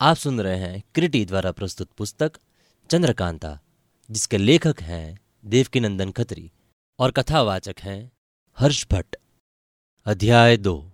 आप 0.00 0.16
सुन 0.16 0.40
रहे 0.40 0.56
हैं 0.56 0.82
क्रिटी 0.94 1.24
द्वारा 1.24 1.50
प्रस्तुत 1.52 1.88
पुस्तक 1.98 2.32
चंद्रकांता, 2.90 3.58
जिसके 4.10 4.38
लेखक 4.38 4.80
हैं 4.80 5.18
देवकी 5.44 5.80
नंदन 5.80 6.10
खत्री 6.10 6.50
और 6.98 7.10
कथावाचक 7.10 7.74
हैं 7.80 8.12
हर्ष 8.58 8.86
भट्ट। 8.92 9.16
अध्याय 10.06 10.56
दो, 10.56 10.92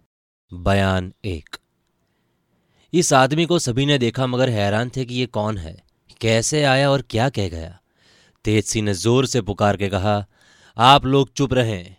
बयान 0.53 1.13
एक। 1.25 1.57
इस 2.93 3.13
आदमी 3.13 3.47
को 3.47 3.59
सभी 3.59 3.87
ने 3.87 3.99
देखा, 3.99 4.27
मगर 4.27 4.51
हैरान 4.51 4.91
थे 4.97 5.05
कि 5.05 5.15
ये 5.15 5.27
कौन 5.27 5.59
है, 5.59 5.83
कैसे 6.21 6.63
आया 6.65 6.91
और 6.91 7.03
क्या 7.03 7.29
कह 7.29 7.49
गया। 7.49 7.81
तेज 8.45 8.65
सिंह 8.65 8.85
ने 8.85 8.95
ज़ोर 8.95 9.27
से 9.27 9.41
पुकार 9.41 9.77
के 9.77 9.89
कहा, 9.89 10.27
आप 10.77 11.05
लोग 11.05 11.33
चुप 11.33 11.55
रहें। 11.55 11.97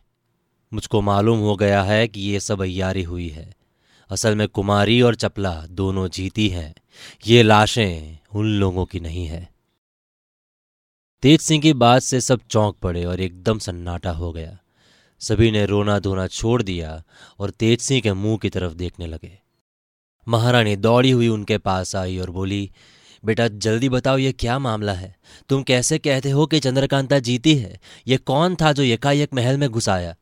मुझको 0.72 1.02
मालूम 1.02 1.40
हो 1.40 1.56
गया 1.56 1.84
है 1.84 2.08
कि 2.08 2.22
ये 2.22 2.40
सब 2.40 2.62
अयारी 2.62 3.04
हुई 3.04 3.30
है। 3.30 3.63
असल 4.10 4.36
में 4.36 4.48
कुमारी 4.48 5.02
और 5.02 5.16
चपला 5.16 5.66
दोनों 5.68 6.08
जीती 6.08 6.50
हैं। 6.50 6.76
ये 7.28 7.44
लाशें 7.44 8.20
उन 8.34 8.46
लोगों 8.46 8.86
की 8.86 9.00
नहीं 9.00 9.26
है। 9.26 9.54
तेज 11.22 11.42
सिंह 11.42 11.62
की 11.62 11.74
बात 11.74 12.02
से 12.02 12.22
सब 12.22 12.40
चौंक 12.50 12.76
पड़े 12.76 13.06
और 13.06 13.20
एकदम 13.20 13.60
सन्नाटा 13.60 14.12
हो 14.12 14.32
गया। 14.32 14.58
सभी 15.20 15.52
ने 15.52 15.66
रोना 15.66 16.00
धोना 16.00 16.28
छोड़ 16.28 16.64
दिया 16.64 17.04
और 17.40 17.50
तेज 17.50 17.82
सिंह 17.82 18.02
के 18.02 18.14
मुँह 18.14 18.38
की 18.38 18.50
तरफ़ 18.50 18.74
देखने 18.74 19.08
लगे। 19.08 19.40
महारानी 20.28 20.76
दौड़ी 20.76 21.12
हुई 21.12 21.28
उनके 21.28 21.58
पास 21.58 21.96
आई 21.96 22.18
और 22.18 22.30
बोली, 22.30 22.72
बेटा, 23.26 23.48
जल्दी 23.48 23.90
बताओ, 23.90 24.18
ये 24.18 24.32
क्या 24.32 24.60
मामला 24.60 24.94
है? 24.94 25.16
तुम 25.50 25.64
कैसे 25.64 25.98
कहते 25.98 26.30
हो 26.30 26.46
कि 26.46 26.60
चंद्रकांता 26.60 27.20
जीती 27.20 27.56
है? 27.56 27.80
ये 28.08 28.18
कौन 28.18 28.56
था 28.56 28.72
जो 28.72 28.84
एकाएक 28.84 29.34
महल 29.34 29.58
में 29.58 29.70
घुसाया 29.70 30.16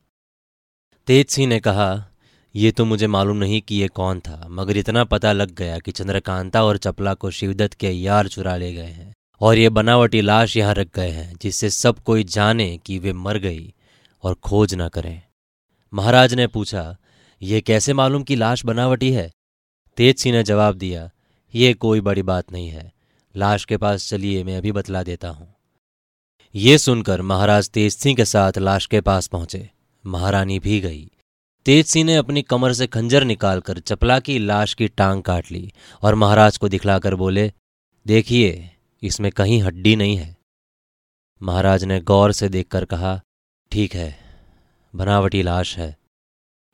तेज 1.07 1.27
सिंह 1.27 1.47
ने 1.47 1.59
कहा 1.59 2.10
ये 2.55 2.71
तो 2.71 2.85
मुझे 2.85 3.07
मालूम 3.07 3.37
नहीं 3.37 3.61
कि 3.61 3.75
ये 3.75 3.87
कौन 3.87 4.19
था, 4.19 4.47
मगर 4.49 4.77
इतना 4.77 5.03
पता 5.03 5.31
लग 5.31 5.53
गया 5.55 5.77
कि 5.79 5.91
चंद्रकांता 5.91 6.63
और 6.63 6.77
चपला 6.77 7.13
को 7.13 7.29
शिवदत्त 7.31 7.73
के 7.73 7.89
यार 7.89 8.27
चुरा 8.27 8.55
ले 8.57 8.71
गए 8.73 8.81
हैं। 8.83 9.13
और 9.41 9.57
ये 9.57 9.69
बनावटी 9.69 10.21
लाश 10.21 10.55
यहाँ 10.57 10.73
रख 10.73 10.87
गए 10.95 11.09
हैं, 11.09 11.33
जिससे 11.41 11.69
सब 11.69 11.99
कोई 11.99 12.23
जाने 12.23 12.77
कि 12.77 12.97
वे 12.99 13.13
मर 13.13 13.37
गई 13.37 13.73
और 14.23 14.33
खोज 14.33 14.75
न 14.75 14.87
करें। 14.87 15.21
महाराज 15.93 16.33
ने 16.33 16.47
पूछा, 16.47 16.95
ये 17.41 17.61
कैसे 17.61 17.93
मालूम 17.93 18.23
कि 18.23 18.35
लाश 18.35 18.65
बनावटी 18.65 19.11
है? 19.11 19.31
तेज 19.97 20.17
सिंह 20.17 20.35
ने 20.35 20.43
जवाब 20.43 20.75
दिया, 20.75 21.09
ये 21.53 21.73
कोई 21.73 22.01
बड़ी 22.01 22.21
बात 22.23 22.51
नहीं 22.51 22.67
है, 22.69 22.91
लाश 23.35 23.65
के 23.65 23.77
पास 23.77 24.09
चलिए, 24.09 24.43
मैं 24.43 24.57
अभी 24.57 24.71
बतला 24.71 25.03
देता 25.03 25.29
हूँ। 25.29 25.53
ये 26.55 26.77
सुनकर 26.77 27.21
महाराज 27.21 27.69
तेज 27.69 27.95
सिंह 27.95 28.15
के 28.15 28.25
साथ 28.25 28.57
लाश 28.57 28.85
के 28.85 29.01
पास 29.01 29.27
पहुँचे, 29.27 29.69
महारानी 30.05 30.59
भी 30.59 30.79
गई। 30.79 31.09
तेज 31.65 31.85
सिंह 31.85 32.05
ने 32.05 32.15
अपनी 32.15 32.41
कमर 32.41 32.73
से 32.73 32.87
खंजर 32.87 33.23
निकालकर 33.23 33.79
चपला 33.79 34.19
की 34.19 34.37
लाश 34.39 34.73
की 34.73 34.87
टांग 34.87 35.21
काट 35.23 35.51
ली 35.51 35.71
और 36.03 36.15
महाराज 36.15 36.57
को 36.57 36.69
दिखलाकर 36.69 37.15
बोले, 37.15 37.51
देखिए, 38.05 38.69
इसमें 39.03 39.31
कहीं 39.31 39.61
हड्डी 39.61 39.95
नहीं 39.95 40.15
है। 40.17 40.35
महाराज 41.41 41.83
ने 41.83 41.99
गौर 42.01 42.31
से 42.31 42.49
देखकर 42.49 42.85
कहा, 42.85 43.19
ठीक 43.71 43.95
है, 43.95 44.17
बनावटी 44.93 45.41
लाश 45.41 45.77
है। 45.77 45.95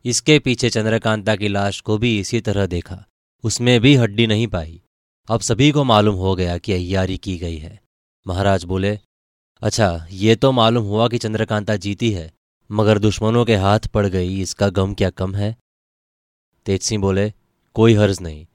इसके 0.05 0.37
पीछे 0.39 0.69
चंद्रकांता 0.69 1.35
की 1.35 1.47
लाश 1.47 1.81
को 1.81 1.97
भी 1.97 2.19
इसी 2.19 2.41
तरह 2.41 2.65
देखा, 2.65 3.03
उसमें 3.43 3.79
भी 3.81 3.95
हड्डी 3.95 4.27
नहीं 4.27 4.47
पाई। 4.47 4.81
अब 5.27 5.41
सभी 5.41 5.71
को 5.71 5.83
मालूम 5.83 6.15
हो 6.15 6.35
गया 6.35 6.57
कि 6.57 6.73
अयारी 6.73 7.17
की 7.17 7.37
गई 7.37 7.57
है। 7.57 7.79
महाराज 8.25 8.63
बोले 8.63 8.97
अच्छा 9.61 10.07
ये 10.11 10.35
तो 10.35 10.51
मालूम 10.51 10.85
हुआ 10.85 11.07
कि 11.07 11.17
चंद्रकांता 11.17 11.75
जीती 11.75 12.11
है 12.11 12.31
मगर 12.71 12.99
दुश्मनों 12.99 13.45
के 13.45 13.55
हाथ 13.55 13.79
पड़ 13.79 14.07
गई, 14.07 14.41
इसका 14.41 14.69
गम 14.69 14.93
क्या 14.93 15.09
कम 15.09 15.35
है? 15.35 15.57
तेज 16.65 16.81
सिंह 16.81 17.01
बोले, 17.01 17.33
कोई 17.73 17.93
हर्ज 17.93 18.21
नहीं। 18.21 18.47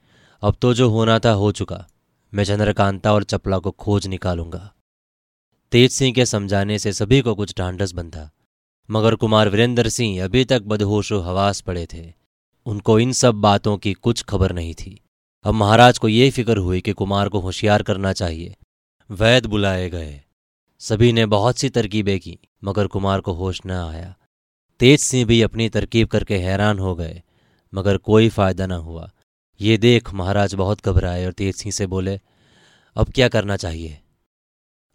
अब 0.43 0.57
तो 0.63 0.75
जो 0.75 0.91
होना 0.91 1.19
था 1.19 1.31
हो 1.31 1.53
चुका। 1.53 1.89
मैं 2.35 2.45
चंद्रकांता 2.45 3.13
और 3.13 3.25
चपला 3.25 3.59
को 3.59 3.71
खोज 3.71 4.07
निकालूँगा। 4.07 4.75
तेज 5.73 5.93
सिंह 5.93 6.15
के 6.15 6.27
समझाने 6.27 6.79
से 6.79 6.93
सभी 6.93 7.21
को 7.21 7.35
कुछ 7.35 7.55
ढांढस 7.59 7.93
बंधा। 7.93 8.31
मगर 8.91 9.15
कुमार 9.15 9.49
वीरेंद्र 9.49 9.89
सिंह 9.89 10.25
अभी 10.25 10.45
तक 10.45 10.63
बदहोशो 10.63 11.21
हवास 11.21 11.61
पड़े 11.61 11.87
थे। 11.95 12.13
उनको 12.67 12.99
इन 12.99 13.13
सब 13.13 13.35
बातों 13.35 13.79
की 13.79 13.93
कुछ 13.93 14.23
खबर 14.23 14.53
नहीं 14.53 14.75
थी। 14.75 15.01
अब 15.45 15.55
महाराज 15.55 15.99
को 15.99 16.09
ये 16.09 16.31
फ़िक्र 16.31 16.57
हुई 16.57 16.81
कि 16.81 16.93
कुमार 16.93 17.29
को 17.29 17.41
होशियार 17.41 17.83
करना 17.83 18.13
चाहिए। 18.13 18.57
वैद 19.11 19.47
बुलाए 19.47 19.91
गए। 19.91 20.23
सभी 20.83 21.13
ने 21.13 21.27
बहुत 21.27 21.59
सी 21.59 21.69
तरकीबें 21.69 22.21
की, 22.21 22.39
मगर 22.65 22.87
कुमार 22.87 23.21
को 23.21 23.33
होश 23.33 23.61
न 23.67 23.71
आया। 23.71 24.15
तेज 24.81 25.01
सिंह 25.01 25.25
भी 25.27 25.43
अपनी 25.43 25.69
तरकीब 25.69 26.09
करके 26.09 26.37
हैरान 26.37 26.79
हो 26.79 26.95
गए, 26.95 27.23
मगर 27.75 27.97
कोई 27.97 28.29
फ़ायदा 28.29 28.67
न 28.67 28.73
हुआ। 28.73 29.11
ये 29.61 29.77
देख 29.79 30.13
महाराज 30.15 30.55
बहुत 30.55 30.87
घबराए 30.87 31.27
और 31.27 31.33
तेज 31.33 31.55
सिंह 31.55 31.73
से 31.73 31.87
बोले, 31.87 32.21
अब 32.97 33.13
क्या 33.13 33.29
करना 33.29 33.57
चाहिए? 33.57 33.99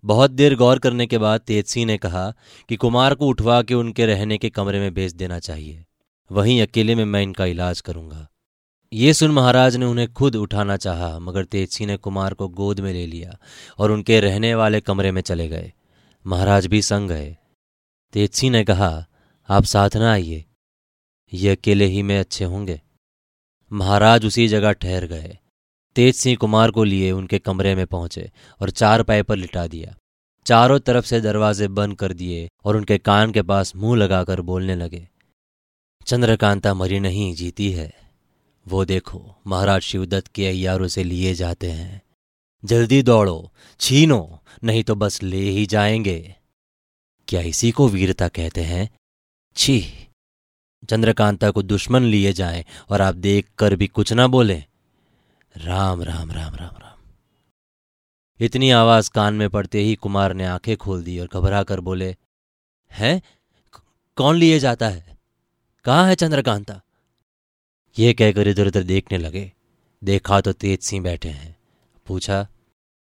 बहुत 0.04 0.32
देर 0.32 0.56
गौर 0.56 0.80
करने 0.80 1.08
के 1.08 1.18
बाद 1.18 1.42
तेज 1.42 1.66
सिंह 1.66 1.86
ने 1.86 1.98
कहा 1.98 2.34
कि 2.70 2.76
कुमार 2.76 3.16
को 3.16 3.28
उठवा 3.28 3.62
के 3.62 3.74
उनके 3.74 4.06
रहने 4.06 4.38
के 4.38 4.50
कमरे 4.50 4.80
में 4.80 4.94
भेज 4.94 5.14
देना 5.14 5.40
चाहिए। 5.40 5.86
वहीं 6.32 6.62
अकेले 6.62 6.96
में 6.96 7.06
मैं 7.06 7.22
इनका 7.22 7.46
इलाज 7.46 7.82
करूँगा। 7.82 8.28
ये 8.92 9.14
सुन 9.14 9.32
महाराज 9.32 9.76
ने 9.76 9.86
उन्हें 9.86 10.12
खुद 10.14 10.36
उठाना 10.36 10.76
चाहा, 10.78 11.18
मगर 11.20 11.46
तेज 11.46 11.70
सिंह 11.70 11.88
ने 11.88 11.98
कुमार 11.98 12.34
को 12.34 12.48
गोद 12.48 12.80
में 12.80 12.92
ले 12.94 13.06
लिया 13.08 13.38
और 13.78 13.92
उनके 13.92 14.20
रहने 14.20 14.54
वाले 14.56 14.82
कमरे 14.82 15.12
में 15.12 15.22
चले 15.22 15.48
गए। 15.48 15.72
महाराज 16.26 16.68
भी 16.68 16.82
संग 16.82 17.10
गए। 17.10 17.36
तेजसी 18.14 18.50
ने 18.50 18.64
कहा, 18.64 19.06
आप 19.50 19.64
साथ 19.64 19.96
ना 19.96 20.12
आइए। 20.12 20.46
ये 21.34 21.50
अकेले 21.50 21.86
ही 21.86 22.02
में 22.04 22.18
अच्छे 22.20 22.46
होंगे 22.46 22.82
महाराज 23.72 24.26
उसी 24.26 24.48
जगह 24.48 24.72
ठहर 24.72 25.06
गए। 25.06 25.38
तेज 25.96 26.16
सिंह 26.16 26.38
कुमार 26.38 26.72
को 26.72 26.84
लिए 26.84 27.12
उनके 27.12 27.40
कमरे 27.40 27.76
में 27.76 27.86
पहुँचे 27.88 28.30
और 28.62 28.70
चार 28.70 29.04
पाए 29.04 29.24
पर 29.24 29.36
लिटा 29.36 29.68
दिया। 29.68 29.96
चारों 30.46 30.80
तरफ़ 30.80 31.06
से 31.06 31.22
दरवाजे 31.22 31.68
बंद 31.70 31.96
कर 31.96 32.14
दिए 32.14 32.48
और 32.66 32.78
उनके 32.78 32.98
कान 32.98 33.32
के 33.32 33.42
पास 33.42 33.76
मुँह 33.76 33.98
लगाकर 33.98 34.42
बोलने 34.42 34.76
लगे, 34.76 35.08
चंद्रकांता 36.06 36.74
मरी 36.74 37.00
नहीं, 37.00 37.34
जीती 37.36 37.72
है। 37.72 38.07
वो 38.68 38.86
देखो, 38.86 39.36
महाराज 39.48 39.82
शिवदत्त 39.82 40.28
के 40.28 40.48
अयारों 40.48 40.88
से 40.88 41.04
लिए 41.04 41.34
जाते 41.34 41.72
हैं। 41.72 42.02
जल्दी 42.66 43.04
दौड़ो, 43.04 43.52
छीनो, 43.80 44.40
नहीं 44.64 44.84
तो 44.84 44.96
बस 44.96 45.24
ले 45.24 45.50
ही 45.50 45.66
जाएँगे। 45.66 46.36
क्या 47.28 47.42
इसी 47.42 47.72
को 47.72 47.88
वीरता 47.88 48.28
कहते 48.28 48.62
हैं? 48.62 48.90
छी, 49.56 50.08
चंद्रकांता 50.90 51.52
को 51.52 51.62
दुश्मन 51.62 52.04
लिए 52.04 52.34
जाएँ 52.34 52.66
और 52.90 53.02
आप 53.02 53.16
देख 53.16 53.48
कर 53.58 53.76
भी 53.76 53.88
कुछ 53.88 54.14
ना 54.14 54.28
बोले। 54.28 54.64
राम 55.58 56.02
राम 56.04 56.32
राम 56.32 56.56
राम 56.56 56.78
राम। 56.78 57.00
इतनी 58.40 58.72
आवाज़ 58.72 59.12
कान 59.12 59.34
में 59.34 59.50
पड़ते 59.50 59.82
ही 59.82 59.96
कुमार 59.96 60.34
ने 60.34 60.46
आँखें 60.46 60.78
खोल 60.78 61.04
दी 61.04 61.20
और 61.20 61.30
घबरा 61.34 61.64
कर 61.64 61.80
बोले, 61.80 62.16
हैं? 62.92 63.22
कौन 64.16 64.36
लिए 64.36 64.60
जाता 64.60 64.90
है? 64.90 65.18
कहाँ 65.86 66.08
है 66.08 66.16
चंद्रकांता? 66.16 66.82
ये 68.00 68.14
कहकर 68.14 68.48
इधर 68.48 68.68
उधर 68.68 68.84
देखने 68.84 69.18
लगे। 69.18 69.52
देखा 70.04 70.42
तो 70.42 70.52
तेज 70.54 70.80
सिंह 70.80 71.04
बैठे 71.04 71.30
हैं। 71.30 71.56
पूछा, 72.08 72.48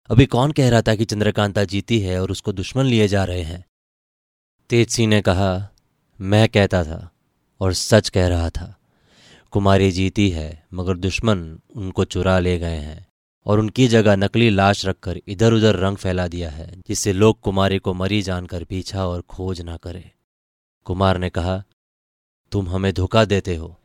अभी 0.09 0.25
कौन 0.25 0.51
कह 0.51 0.69
रहा 0.69 0.81
था 0.81 0.95
कि 0.95 1.05
चंद्रकांता 1.05 1.63
जीती 1.63 1.99
है 1.99 2.21
और 2.21 2.31
उसको 2.31 2.53
दुश्मन 2.53 2.85
लिए 2.85 3.07
जा 3.07 3.23
रहे 3.23 3.41
हैं? 3.41 3.65
तेज 4.69 4.89
सिंह 4.89 5.07
ने 5.07 5.21
कहा, 5.21 5.69
मैं 6.19 6.47
कहता 6.49 6.83
था 6.83 7.09
और 7.61 7.73
सच 7.73 8.09
कह 8.09 8.27
रहा 8.27 8.49
था। 8.49 8.75
कुमारी 9.51 9.91
जीती 9.91 10.29
है, 10.29 10.63
मगर 10.73 10.97
दुश्मन 10.97 11.59
उनको 11.75 12.05
चुरा 12.05 12.39
ले 12.39 12.57
गए 12.59 12.77
हैं 12.77 13.07
और 13.45 13.59
उनकी 13.59 13.87
जगह 13.87 14.15
नकली 14.15 14.49
लाश 14.49 14.85
रखकर 14.85 15.19
इधर 15.27 15.53
उधर 15.53 15.75
रंग 15.75 15.97
फैला 15.97 16.27
दिया 16.27 16.49
है, 16.49 16.81
जिससे 16.87 17.13
लोग 17.13 17.39
कुमारी 17.39 17.79
को 17.79 17.93
मरी 17.93 18.21
जानकर 18.21 18.63
पीछा 18.63 19.05
और 19.07 19.21
खोज 19.21 19.61
ना 19.61 19.77
करे। 19.77 20.11
कुमार 20.85 21.17
ने 21.17 21.29
कहा, 21.29 21.63
तुम 22.51 22.69
हमें 22.69 22.93
धोखा 22.93 23.25
देते 23.25 23.55
हो। 23.55 23.77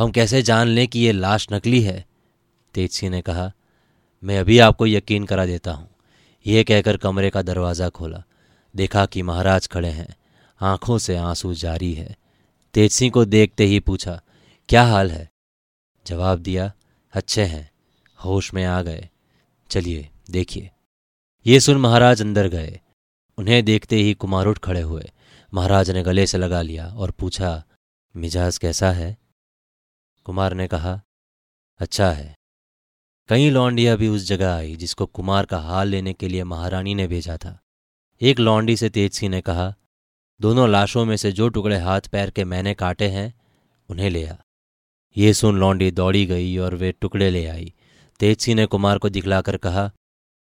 हम 0.00 0.10
कैसे 0.10 0.42
जान 0.42 0.68
लें 0.68 0.88
कि 0.88 0.98
ये 0.98 1.12
लाश 1.12 1.46
नकली 1.52 1.82
है? 1.82 2.06
तेज 2.74 2.90
सिंह 2.90 3.10
ने 3.10 3.20
कहा, 3.20 3.52
मैं 4.24 4.38
अभी 4.38 4.58
आपको 4.58 4.86
यकीन 4.86 5.24
करा 5.24 5.46
देता 5.46 5.72
हूँ। 5.72 5.90
यह 6.46 6.62
कहकर 6.62 6.96
कमरे 6.96 7.30
का 7.30 7.42
दरवाज़ा 7.42 7.88
खोला। 7.88 8.22
देखा 8.76 9.06
कि 9.06 9.22
महाराज 9.22 9.68
खड़े 9.68 9.88
हैं। 9.88 10.16
आँखों 10.60 10.98
से 10.98 11.16
आँसू 11.16 11.54
जारी 11.54 11.94
है। 11.94 12.16
तेज 12.74 12.92
सिंह 12.92 13.10
को 13.10 13.24
देखते 13.24 13.64
ही 13.64 13.80
पूछा, 13.80 14.22
क्या 14.68 14.82
हाल 14.82 15.10
है? 15.10 15.30
जवाब 16.06 16.38
दिया, 16.38 16.72
अच्छे 17.12 17.42
हैं। 17.42 17.70
होश 18.24 18.54
में 18.54 18.64
आ 18.64 18.82
गए। 18.82 19.08
चलिए, 19.70 20.08
देखिए। 20.30 20.70
ये 21.46 21.60
सुन 21.60 21.76
महाराज 21.76 22.20
अंदर 22.20 22.48
गए। 22.48 22.80
उन्हें 23.38 23.64
देखते 23.64 23.96
ही 23.96 24.14
कुमार 24.14 24.46
उठ 24.46 24.58
खड़े 24.58 24.80
हुए। 24.80 25.10
महाराज 25.54 25.90
ने 25.90 26.02
गले 26.02 26.26
से 26.26 26.38
लगा 26.38 26.62
लिया 26.62 26.86
और 26.86 27.10
पूछा, 27.10 27.64
मिजाज 28.16 28.58
कैसा 28.58 28.90
है? 28.90 29.19
कुमार 30.30 30.54
ने 30.54 30.68
कहा 30.68 31.00
अच्छा 31.78 32.10
है। 32.10 32.34
कई 33.28 33.50
लौंडियाँ 33.50 33.96
भी 33.96 34.08
उस 34.08 34.26
जगह 34.26 34.54
आई 34.54 34.76
जिसको 34.76 35.06
कुमार 35.06 35.46
का 35.46 35.58
हाल 35.58 35.88
लेने 35.88 36.12
के 36.12 36.28
लिए 36.28 36.44
महारानी 36.44 36.94
ने 36.94 37.06
भेजा 37.06 37.36
था। 37.36 37.58
एक 38.20 38.38
लौंडी 38.38 38.76
से 38.76 38.90
तेज 38.90 39.12
सिंह 39.12 39.30
ने 39.30 39.40
कहा, 39.40 39.74
दोनों 40.40 40.68
लाशों 40.68 41.04
में 41.04 41.16
से 41.16 41.32
जो 41.32 41.48
टुकड़े 41.48 41.78
हाथ 41.78 42.00
पैर 42.00 42.30
के 42.30 42.44
मैंने 42.44 42.74
काटे 42.74 43.08
हैं, 43.08 43.40
उन्हें 43.88 44.10
ले 44.10 44.26
आ। 44.26 44.36
ये 45.16 45.34
सुन 45.34 45.58
लौंडी 45.58 45.90
दौड़ी 45.90 46.26
गई 46.26 46.56
और 46.56 46.74
वे 46.74 46.92
टुकड़े 46.92 47.30
ले 47.30 47.46
आई। 47.46 47.74
तेजसी 48.20 48.54
ने 48.54 48.66
कुमार 48.66 48.98
को 48.98 49.08
दिखलाकर 49.08 49.56
कहा, 49.56 49.90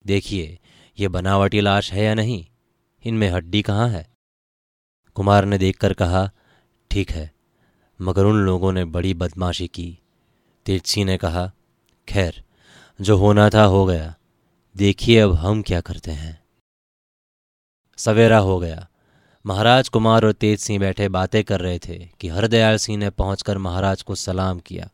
देखिए, 0.06 0.60
ये 1.00 1.08
बनावटी 1.08 1.62
लाश 1.62 1.94
है 1.94 2.04
या 2.04 2.14
नहीं? 2.14 2.46
इनमें 3.06 3.30
हड्डी 3.30 3.62
कहाँ 3.62 3.90
है? 3.90 4.12
कुमार 5.14 5.46
ने 5.46 5.58
देखकर 5.58 5.94
कहा, 5.94 6.32
ठीक 6.92 7.12
है। 7.12 7.37
मगर 8.02 8.26
उन 8.26 8.36
लोगों 8.36 8.72
ने 8.72 8.86
बड़ी 8.86 9.14
बदमाशी 9.14 9.68
की। 9.68 10.00
तेजसी 10.66 11.04
ने 11.04 11.18
कहा, 11.18 11.52
खैर, 12.10 12.44
जो 13.02 13.18
होना 13.18 13.50
था 13.50 13.64
हो 13.64 13.86
गया। 13.86 14.16
देखिए 14.78 15.20
अब 15.20 15.34
हम 15.34 15.62
क्या 15.62 15.82
करते 15.82 16.12
हैं। 16.12 16.44
सवेरा 17.98 18.38
हो 18.38 18.60
गया। 18.60 18.88
महाराज 19.46 19.90
कुमार 19.90 20.26
और 20.26 20.32
तेज 20.32 20.60
सिंह 20.60 20.80
बैठे 20.80 21.10
बातें 21.10 21.44
कर 21.44 21.60
रहे 21.60 21.80
थे 21.80 22.10
कि 22.20 22.28
हरदयाल 22.28 22.78
सिंह 22.78 22.98
ने 22.98 23.10
पहुंचकर 23.10 23.58
महाराज 23.58 24.02
को 24.02 24.16
सलाम 24.16 24.60
किया। 24.60 24.90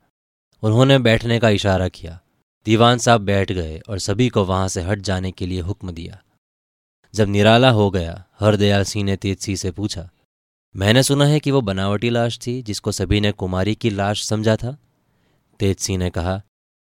उन्होंने 0.64 1.00
बैठने 1.00 1.40
का 1.40 1.50
इशारा 1.50 1.88
किया। 1.88 2.20
दीवान 2.66 2.98
साहब 2.98 3.22
बैठ 3.22 3.52
गए 3.52 3.82
और 3.90 4.00
सभी 4.00 4.30
को 4.30 4.46
वहाँ 4.46 4.68
से 4.68 4.82
हट 4.82 5.00
जाने 5.00 5.32
के 5.32 5.46
लिए 5.46 5.62
हुक्म 5.62 5.92
दिया। 5.92 6.24
जब 7.14 7.28
निराला 7.28 7.70
हो 7.70 7.92
गया, 7.92 8.26
हरदयाल 8.40 8.84
सिंह 8.84 9.06
ने 9.06 9.16
तेज 9.16 9.40
सिंह 9.40 9.58
से 9.58 9.72
पूछा 9.72 10.10
मैंने 10.76 11.04
सुना 11.04 11.26
है 11.26 11.40
कि 11.40 11.52
वो 11.52 11.62
बनावटी 11.62 12.10
लाश 12.10 12.40
थी, 12.48 12.62
जिसको 12.62 12.92
सभी 12.92 13.22
ने 13.22 13.32
कुमारी 13.32 13.76
की 13.76 13.90
लाश 13.90 14.24
समझा 14.24 14.56
था। 14.56 14.78
तेज 15.60 15.78
सिंह 15.78 16.00
ने 16.00 16.10
कहा, 16.10 16.42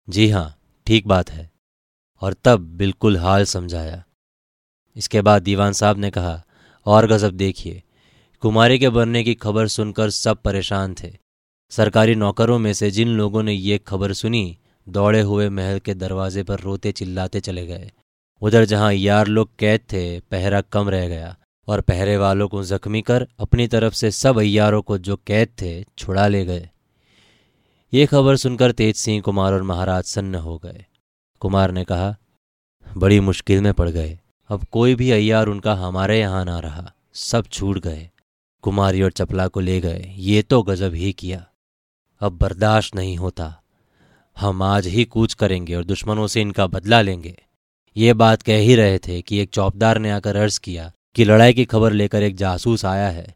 जी 0.10 0.30
हाँ, 0.30 0.58
ठीक 0.88 1.08
बात 1.08 1.30
है। 1.30 1.52
और 2.22 2.36
तब 2.44 2.60
बिल्कुल 2.60 3.18
हाल 3.18 3.44
समझाया। 3.44 4.04
इसके 4.96 5.22
बाद 5.22 5.42
दीवान 5.42 5.74
साहब 5.74 5.98
ने 5.98 6.12
कहा, 6.12 6.44
और 6.86 7.08
गजब 7.08 7.32
देखिए, 7.32 7.84
कुमारी 8.40 8.80
के 8.80 8.90
बनने 8.90 9.24
की 9.24 9.36
खबर 9.36 9.68
सुनकर 9.68 10.10
सब 10.10 10.42
परेशान 10.42 10.96
थे। 11.04 11.18
सरकारी 11.70 12.16
नौकरों 12.16 12.60
में 12.60 12.74
से 12.74 12.92
जिन 12.92 13.08
लोगों 13.08 13.44
ने 13.44 13.54
ये 13.54 13.78
खबर 13.78 14.14
सुनी, 14.14 14.58
दौड़े 14.90 15.22
हुए 15.22 15.50
महल 15.50 15.80
के 15.80 15.94
दरवाजे 15.94 16.44
पर 16.44 16.60
रोते 16.60 16.92
चिल्लाते 16.92 17.40
चले 17.40 17.68
गए। 17.68 17.92
उधर 18.42 18.66
जहाँ 18.66 18.94
यार 18.94 19.28
लोग 19.28 19.50
कैद 19.60 19.80
थे, 19.80 20.20
पहरा 20.20 20.62
कम 20.62 20.90
रह 20.90 21.08
गया। 21.08 21.38
और 21.68 21.82
पहरे 21.82 22.18
वालों 22.18 22.48
को 22.48 22.64
जख्मी 22.64 23.02
कर 23.02 23.28
अपनी 23.40 23.68
तरफ़ 23.68 23.94
से 23.94 24.12
सब 24.12 24.40
अयारों 24.40 24.82
को 24.82 24.98
जो 24.98 25.16
कैद 25.28 25.48
थे 25.62 25.86
छुड़ा 25.98 26.28
ले 26.28 26.46
गए। 26.46 26.70
ये 27.94 28.06
खबर 28.06 28.36
सुनकर 28.36 28.72
तेज 28.72 28.96
सिंह 28.96 29.22
कुमार 29.22 29.54
और 29.54 29.64
महाराज 29.64 30.04
सन्न 30.04 30.36
हो 30.36 30.58
गए। 30.58 30.86
कुमार 31.40 31.72
ने 31.72 31.84
कहा, 31.84 32.18
बड़ी 32.98 33.20
मुश्किल 33.20 33.62
में 33.62 33.74
पड़ 33.74 33.90
गए। 33.90 34.20
अब 34.50 34.64
कोई 34.64 34.96
भी 34.96 35.12
अय्यार 35.12 35.48
उनका 35.48 35.74
हमारे 35.74 36.20
यहाँ 36.20 36.46
ना 36.46 36.60
रहा। 36.60 36.94
सब 37.14 37.48
छूट 37.48 37.78
गए। 37.78 38.10
कुमारी 38.62 39.02
और 39.02 39.12
चपला 39.12 39.48
को 39.48 39.60
ले 39.60 39.82
गए। 39.82 40.14
ये 40.18 40.42
तो 40.42 40.64
गजब 40.64 40.94
ही 40.94 41.14
किया। 41.14 41.46
अब 42.22 42.38
बर्दाश्त 42.38 42.96
नहीं 42.96 43.18
होता। 43.18 43.62
हम 44.40 44.64
आज 44.64 44.88
ही 44.88 45.06
कूच 45.06 45.34
करेंगे 45.34 45.76
और 45.76 45.84
दुश्मनों 45.84 46.28
से 46.28 46.42
इनका 46.42 46.68
बदला 46.68 47.02
लेंगे। 47.02 47.44
ये 47.98 48.14
बात 48.14 48.42
कह 48.42 48.58
ही 48.58 48.76
रहे 48.76 49.00
थे 49.00 49.22
कि 49.22 49.38
एक 49.38 49.50
चौपदार 49.50 49.98
ने 49.98 50.12
आकर 50.12 50.36
अर्ज़ 50.36 50.60
किया 50.60 50.92
कि 51.16 51.26
लड़ाई 51.26 51.54
की 51.54 51.66
खबर 51.66 51.92
लेकर 51.92 52.24
एक 52.24 52.36
जासूस 52.36 52.86
आया 52.86 53.10
है, 53.10 53.36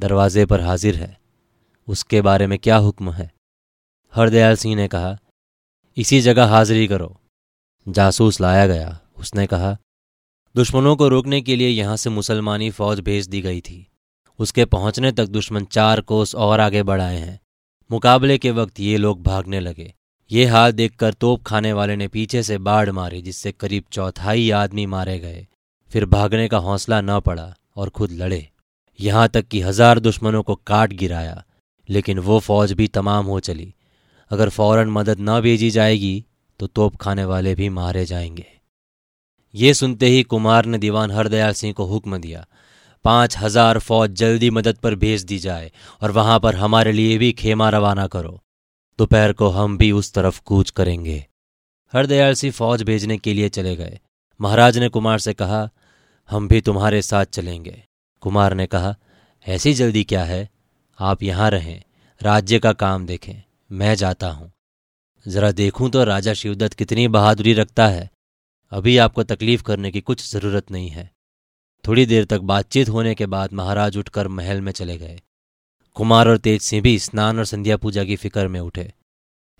दरवाजे 0.00 0.46
पर 0.46 0.60
हाजिर 0.60 0.96
है। 0.96 1.18
उसके 1.88 2.20
बारे 2.20 2.46
में 2.46 2.58
क्या 2.58 2.76
हुक्म 2.76 3.12
है? 3.12 3.30
हरदयाल 4.14 4.56
सिंह 4.56 4.76
ने 4.76 4.88
कहा, 4.88 5.18
इसी 5.96 6.20
जगह 6.20 6.44
हाजिरी 6.44 6.86
करो। 6.86 7.20
जासूस 7.88 8.40
लाया 8.40 8.66
गया। 8.66 9.00
उसने 9.16 9.46
कहा, 9.46 9.76
दुश्मनों 10.54 10.96
को 10.96 11.08
रोकने 11.08 11.40
के 11.40 11.56
लिए 11.56 11.68
यहाँ 11.68 11.96
से 11.96 12.10
मुसलमानी 12.10 12.70
फौज 12.70 13.00
भेज 13.00 13.26
दी 13.26 13.40
गई 13.40 13.60
थी। 13.60 13.86
उसके 14.38 14.64
पहुँचने 14.64 15.12
तक 15.12 15.26
दुश्मन 15.26 15.64
चार 15.64 16.00
कोस 16.00 16.34
और 16.34 16.60
आगे 16.60 16.82
बढ़ाए 16.82 17.18
हैं। 17.18 17.40
मुकाबले 17.90 18.38
के 18.38 18.50
वक्त 18.50 18.80
ये 18.80 18.96
लोग 18.96 19.22
भागने 19.22 19.60
लगे। 19.60 19.94
ये 20.30 20.44
हाल 20.46 20.72
देखकर 20.72 21.12
तोप 21.12 21.42
खाने 21.42 21.72
वाले 21.72 21.96
ने 21.96 22.08
पीछे 22.08 22.42
से 22.42 22.58
बाढ़ 22.58 22.90
मारी, 22.90 23.22
जिससे 23.22 23.52
करीब 23.52 23.84
चौथाई 23.92 24.50
आदमी 24.50 24.86
मारे 24.86 25.18
गए। 25.18 25.46
फिर 25.94 26.04
भागने 26.06 26.46
का 26.48 26.58
हौसला 26.58 27.00
न 27.00 27.18
पड़ा 27.20 27.54
और 27.76 27.88
खुद 27.88 28.12
लड़े। 28.12 28.46
यहाँ 28.98 29.28
तक 29.28 29.46
कि 29.48 29.60
हज़ार 29.60 29.98
दुश्मनों 29.98 30.42
को 30.42 30.54
काट 30.66 30.92
गिराया, 30.92 31.42
लेकिन 31.88 32.18
वो 32.18 32.38
फौज 32.40 32.72
भी 32.72 32.86
तमाम 32.88 33.26
हो 33.26 33.38
चली। 33.40 33.74
अगर 34.30 34.48
फ़ौरन 34.48 34.88
मदद 34.90 35.20
न 35.20 35.40
भेजी 35.40 35.68
जाएगी 35.70 36.24
तो 36.60 36.66
तोप 36.68 36.96
खाने 36.96 37.24
वाले 37.24 37.54
भी 37.54 37.68
मारे 37.70 38.04
जाएँगे। 38.04 38.46
ये 39.54 39.74
सुनते 39.74 40.06
ही 40.06 40.22
कुमार 40.24 40.66
ने 40.66 40.78
दीवान 40.78 41.10
हरदयाल 41.10 41.52
सिंह 41.52 41.72
को 41.72 41.84
हुक्म 41.84 42.18
दिया, 42.18 42.44
पाँच 43.04 43.36
हज़ार 43.38 43.78
फौज 43.80 44.10
जल्दी 44.14 44.50
मदद 44.50 44.78
पर 44.78 44.94
भेज 44.96 45.24
दी 45.24 45.38
जाए 45.38 45.70
और 46.02 46.10
वहाँ 46.10 46.38
पर 46.40 46.56
हमारे 46.56 46.92
लिए 46.92 47.18
भी 47.18 47.30
खेमा 47.34 47.68
रवाना 47.70 48.06
करो। 48.06 48.40
दोपहर 48.98 49.32
को 49.32 49.48
हम 49.50 49.78
भी 49.78 49.92
उस 49.92 50.12
तरफ़ 50.12 50.40
कूच 50.44 50.70
करेंगे। 50.72 51.24
हरदयाल 51.92 52.34
सिंह 52.34 52.52
फौज 52.52 52.82
भेजने 52.82 53.18
के 53.18 53.34
लिए 53.34 53.48
चले 53.50 53.76
गए। 53.76 53.98
महाराज 54.40 54.78
ने 54.78 54.88
कुमार 54.88 55.18
से 55.20 55.32
कहा 55.34 55.68
हम 56.28 56.48
भी 56.48 56.60
तुम्हारे 56.60 57.02
साथ 57.02 57.24
चलेंगे। 57.24 57.82
कुमार 58.22 58.54
ने 58.54 58.66
कहा, 58.66 58.94
ऐसी 59.46 59.74
जल्दी 59.74 60.04
क्या 60.04 60.24
है? 60.24 60.48
आप 60.98 61.22
यहाँ 61.22 61.50
रहें, 61.50 61.82
राज्य 62.20 62.58
का 62.58 62.72
काम 62.72 63.06
देखें, 63.06 63.42
मैं 63.72 63.94
जाता 63.94 64.30
हूँ। 64.30 64.52
जरा 65.26 65.50
देखूँ 65.52 65.90
तो 65.90 66.04
राजा 66.04 66.34
शिवदत्त 66.34 66.74
कितनी 66.74 67.08
बहादुरी 67.08 67.52
रखता 67.52 67.86
है। 67.86 68.10
अभी 68.72 68.96
आपको 68.98 69.22
तकलीफ़ 69.22 69.62
करने 69.62 69.90
की 69.90 70.00
कुछ 70.00 70.30
ज़रूरत 70.32 70.70
नहीं 70.70 70.88
है। 70.88 71.10
थोड़ी 71.84 72.06
देर 72.06 72.24
तक 72.24 72.40
बातचीत 72.40 72.88
होने 72.88 73.14
के 73.14 73.26
बाद 73.26 73.52
महाराज 73.52 73.96
उठकर 73.96 74.28
महल 74.28 74.60
में 74.60 74.72
चले 74.72 74.96
गए। 74.98 75.20
कुमार 75.96 76.28
और 76.28 76.38
तेज 76.38 76.62
सिंह 76.62 76.82
भी 76.82 76.98
स्नान 76.98 77.38
और 77.38 77.44
संध्या 77.44 77.76
पूजा 77.76 78.04
की 78.04 78.16
फ़िक्र 78.16 78.48
में 78.48 78.60
उठे। 78.60 78.92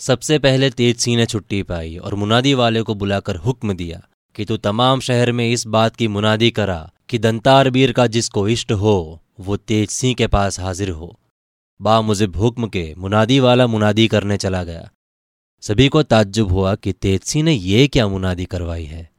सबसे 0.00 0.38
पहले 0.38 0.70
तेज 0.70 0.96
सिंह 0.96 1.16
ने 1.16 1.26
छुट्टी 1.26 1.62
पाई 1.62 1.96
और 1.96 2.14
मुनादी 2.14 2.54
वाले 2.54 2.82
को 2.82 2.94
बुलाकर 2.94 3.36
हुक्म 3.36 3.72
दिया 3.72 4.02
कि 4.34 4.44
तू 4.44 4.56
तमाम 4.56 5.00
शहर 5.00 5.32
में 5.32 5.50
इस 5.50 5.66
बात 5.66 5.96
की 5.96 6.08
मुनादी 6.08 6.50
करा 6.50 6.90
कि 7.08 7.18
दंतार 7.18 7.70
वीर 7.70 7.92
का 7.92 8.06
जिसको 8.06 8.48
इष्ट 8.48 8.72
हो, 8.72 9.20
वो 9.40 9.56
तेज 9.56 9.88
सिंह 9.88 10.14
के 10.14 10.26
पास 10.26 10.60
हाजिर 10.60 10.90
हो। 10.90 11.20
बा 11.82 12.00
मुझे 12.00 12.24
हुक्म 12.26 12.66
के 12.66 12.94
मुनादी 12.98 13.40
वाला 13.40 13.66
मुनादी 13.66 14.08
करने 14.08 14.36
चला 14.36 14.64
गया। 14.64 14.90
सभी 15.60 15.88
को 15.88 16.02
ताज्जुब 16.02 16.52
हुआ 16.52 16.74
कि 16.74 16.92
तेज 16.92 17.20
सिंह 17.20 17.44
ने 17.44 17.52
यह 17.52 17.86
क्या 17.86 18.08
मुनादी 18.08 18.44
करवाई 18.44 18.84
है। 18.84 19.12